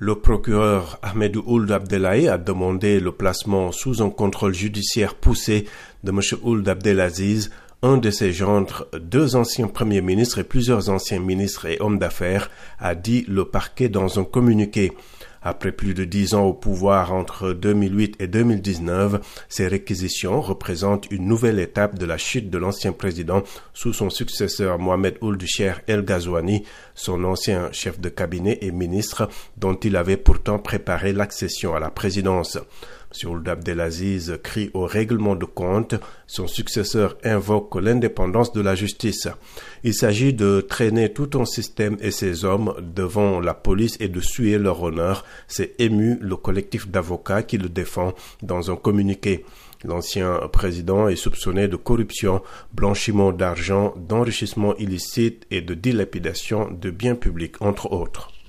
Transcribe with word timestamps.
Le 0.00 0.14
procureur 0.14 1.00
Ahmed 1.02 1.36
Ould 1.36 1.72
Abdelahi 1.72 2.28
a 2.28 2.38
demandé 2.38 3.00
le 3.00 3.10
placement 3.10 3.72
sous 3.72 4.00
un 4.00 4.10
contrôle 4.10 4.54
judiciaire 4.54 5.16
poussé 5.16 5.64
de 6.04 6.12
M. 6.12 6.20
Ould 6.44 6.68
Abdelaziz, 6.68 7.50
un 7.82 7.96
de 7.96 8.12
ses 8.12 8.30
gendres, 8.30 8.86
deux 9.00 9.34
anciens 9.34 9.66
premiers 9.66 10.00
ministres 10.00 10.38
et 10.38 10.44
plusieurs 10.44 10.88
anciens 10.88 11.18
ministres 11.18 11.66
et 11.66 11.78
hommes 11.80 11.98
d'affaires, 11.98 12.48
a 12.78 12.94
dit 12.94 13.24
le 13.26 13.46
parquet 13.46 13.88
dans 13.88 14.20
un 14.20 14.24
communiqué. 14.24 14.92
Après 15.48 15.72
plus 15.72 15.94
de 15.94 16.04
dix 16.04 16.34
ans 16.34 16.44
au 16.44 16.52
pouvoir 16.52 17.14
entre 17.14 17.54
2008 17.54 18.16
et 18.20 18.26
2019, 18.26 19.46
ces 19.48 19.66
réquisitions 19.66 20.42
représentent 20.42 21.10
une 21.10 21.26
nouvelle 21.26 21.58
étape 21.58 21.98
de 21.98 22.04
la 22.04 22.18
chute 22.18 22.50
de 22.50 22.58
l'ancien 22.58 22.92
président 22.92 23.42
sous 23.72 23.94
son 23.94 24.10
successeur 24.10 24.78
Mohamed 24.78 25.16
Ould 25.22 25.42
El 25.86 26.02
Ghazouani, 26.02 26.64
son 26.94 27.24
ancien 27.24 27.72
chef 27.72 27.98
de 27.98 28.10
cabinet 28.10 28.58
et 28.60 28.70
ministre 28.70 29.30
dont 29.56 29.74
il 29.74 29.96
avait 29.96 30.18
pourtant 30.18 30.58
préparé 30.58 31.14
l'accession 31.14 31.74
à 31.74 31.80
la 31.80 31.88
présidence. 31.88 32.58
M. 33.10 33.30
Ould 33.30 33.48
Abdelaziz 33.48 34.38
crie 34.42 34.70
au 34.74 34.84
règlement 34.84 35.34
de 35.34 35.46
compte, 35.46 35.94
son 36.26 36.46
successeur 36.46 37.16
invoque 37.24 37.74
l'indépendance 37.76 38.52
de 38.52 38.60
la 38.60 38.74
justice. 38.74 39.28
Il 39.82 39.94
s'agit 39.94 40.34
de 40.34 40.60
traîner 40.60 41.12
tout 41.12 41.30
un 41.34 41.46
système 41.46 41.96
et 42.00 42.10
ses 42.10 42.44
hommes 42.44 42.74
devant 42.80 43.40
la 43.40 43.54
police 43.54 43.96
et 44.00 44.08
de 44.08 44.20
suer 44.20 44.58
leur 44.58 44.82
honneur, 44.82 45.24
c'est 45.46 45.74
ému 45.78 46.18
le 46.20 46.36
collectif 46.36 46.88
d'avocats 46.88 47.42
qui 47.42 47.56
le 47.56 47.68
défend 47.68 48.12
dans 48.42 48.70
un 48.70 48.76
communiqué. 48.76 49.44
L'ancien 49.84 50.40
président 50.52 51.08
est 51.08 51.16
soupçonné 51.16 51.68
de 51.68 51.76
corruption, 51.76 52.42
blanchiment 52.72 53.32
d'argent, 53.32 53.94
d'enrichissement 53.96 54.76
illicite 54.76 55.46
et 55.50 55.60
de 55.60 55.74
dilapidation 55.74 56.68
de 56.70 56.90
biens 56.90 57.14
publics, 57.14 57.62
entre 57.62 57.90
autres. 57.92 58.32